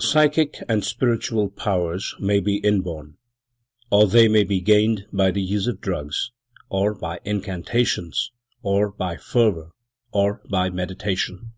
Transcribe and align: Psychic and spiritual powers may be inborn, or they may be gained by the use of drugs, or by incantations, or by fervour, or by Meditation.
Psychic 0.00 0.56
and 0.68 0.82
spiritual 0.82 1.48
powers 1.48 2.16
may 2.18 2.40
be 2.40 2.56
inborn, 2.56 3.18
or 3.88 4.08
they 4.08 4.26
may 4.26 4.42
be 4.42 4.60
gained 4.60 5.06
by 5.12 5.30
the 5.30 5.40
use 5.40 5.68
of 5.68 5.80
drugs, 5.80 6.32
or 6.68 6.92
by 6.92 7.20
incantations, 7.24 8.32
or 8.64 8.90
by 8.90 9.16
fervour, 9.16 9.70
or 10.10 10.42
by 10.50 10.70
Meditation. 10.70 11.52